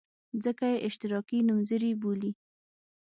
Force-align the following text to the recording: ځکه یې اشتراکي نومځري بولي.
ځکه 0.43 0.65
یې 0.71 0.77
اشتراکي 0.87 1.39
نومځري 1.47 1.91
بولي. 2.01 2.31